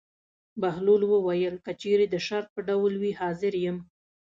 بهلول 0.61 1.01
وویل: 1.07 1.55
که 1.65 1.71
چېرې 1.81 2.05
د 2.09 2.15
شرط 2.27 2.47
په 2.55 2.61
ډول 2.69 2.93
وي 3.01 3.11
حاضر 3.19 3.53
یم. 3.65 3.77